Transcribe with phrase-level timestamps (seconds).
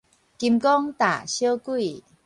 [0.03, 0.07] 金剛踏
[1.27, 2.01] 小鬼